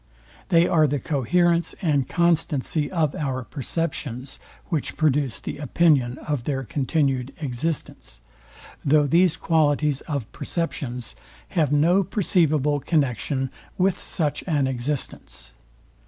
[0.49, 4.39] They are the coherence and constancy of our perceptions,
[4.69, 8.19] which produce the opinion of their continued existence;
[8.83, 11.15] though these qualities of perceptions
[11.49, 15.53] have no perceivable connexion with such an existence.